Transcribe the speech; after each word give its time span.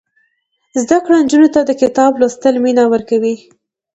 زده 0.81 0.97
کړه 1.05 1.15
نجونو 1.23 1.47
ته 1.55 1.61
د 1.65 1.71
کتاب 1.81 2.11
لوستلو 2.19 2.59
مینه 2.65 2.83
ورکوي. 2.93 3.35